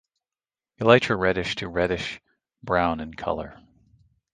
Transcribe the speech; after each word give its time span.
Elytra 0.79 1.15
reddish 1.15 1.57
to 1.57 1.67
reddish 1.67 2.21
brown 2.63 2.99
in 3.01 3.13
color. 3.13 3.61